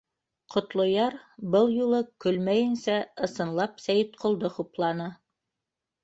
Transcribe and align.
Ҡотлояр 0.53 1.17
был 1.55 1.67
юлы 1.73 1.99
көлмәйенсә, 2.25 2.95
ысынлап 3.27 3.83
Сәйетҡолдо 3.83 4.51
хупланы: 4.55 5.11